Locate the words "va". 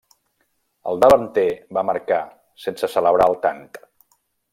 1.79-1.83